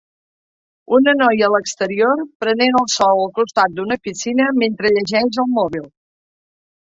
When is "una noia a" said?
0.97-1.49